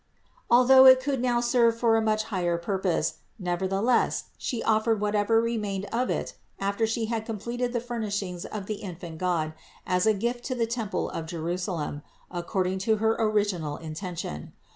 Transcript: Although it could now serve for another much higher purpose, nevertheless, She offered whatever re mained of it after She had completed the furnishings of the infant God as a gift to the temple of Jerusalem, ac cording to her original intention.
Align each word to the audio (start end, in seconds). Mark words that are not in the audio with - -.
Although 0.49 0.87
it 0.87 0.99
could 0.99 1.21
now 1.21 1.41
serve 1.41 1.77
for 1.79 1.93
another 1.95 2.05
much 2.05 2.23
higher 2.23 2.57
purpose, 2.57 3.17
nevertheless, 3.37 4.29
She 4.35 4.63
offered 4.63 4.99
whatever 4.99 5.39
re 5.39 5.59
mained 5.59 5.85
of 5.93 6.09
it 6.09 6.33
after 6.57 6.87
She 6.87 7.05
had 7.05 7.23
completed 7.23 7.71
the 7.71 7.79
furnishings 7.81 8.43
of 8.45 8.65
the 8.65 8.77
infant 8.81 9.19
God 9.19 9.53
as 9.85 10.07
a 10.07 10.15
gift 10.15 10.43
to 10.45 10.55
the 10.55 10.65
temple 10.65 11.11
of 11.11 11.27
Jerusalem, 11.27 12.01
ac 12.33 12.41
cording 12.47 12.79
to 12.79 12.95
her 12.95 13.15
original 13.19 13.77
intention. 13.77 14.53